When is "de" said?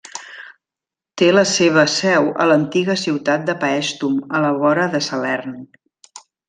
3.51-3.59, 4.97-5.07